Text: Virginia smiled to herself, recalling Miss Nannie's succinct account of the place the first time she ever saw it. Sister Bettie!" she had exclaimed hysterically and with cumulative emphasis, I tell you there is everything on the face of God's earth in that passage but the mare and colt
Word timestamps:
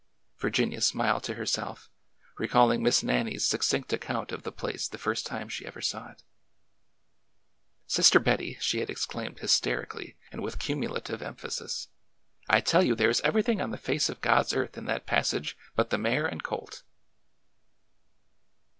Virginia 0.39 0.81
smiled 0.81 1.21
to 1.23 1.35
herself, 1.35 1.87
recalling 2.39 2.81
Miss 2.81 3.03
Nannie's 3.03 3.45
succinct 3.45 3.93
account 3.93 4.31
of 4.31 4.41
the 4.41 4.51
place 4.51 4.87
the 4.87 4.97
first 4.97 5.27
time 5.27 5.47
she 5.47 5.63
ever 5.67 5.79
saw 5.79 6.09
it. 6.13 6.23
Sister 7.85 8.19
Bettie!" 8.19 8.57
she 8.61 8.79
had 8.79 8.89
exclaimed 8.89 9.37
hysterically 9.37 10.17
and 10.31 10.41
with 10.41 10.57
cumulative 10.57 11.21
emphasis, 11.21 11.89
I 12.49 12.61
tell 12.61 12.81
you 12.81 12.95
there 12.95 13.11
is 13.11 13.21
everything 13.21 13.61
on 13.61 13.69
the 13.69 13.77
face 13.77 14.09
of 14.09 14.21
God's 14.21 14.53
earth 14.55 14.75
in 14.75 14.85
that 14.85 15.05
passage 15.05 15.55
but 15.75 15.91
the 15.91 15.99
mare 15.99 16.25
and 16.25 16.41
colt 16.41 16.81